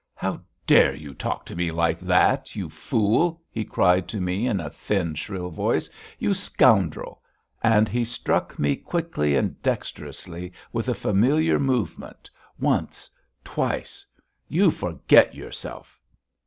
[0.15, 4.59] "How dare you talk to me like that, you fool!" he cried to me in
[4.59, 5.91] a thin, shrill voice.
[6.17, 7.21] "You scoundrel!"
[7.61, 13.11] And he struck me quickly and dexterously with a familiar movement; once
[13.43, 14.03] twice.
[14.47, 16.01] "You forget yourself!"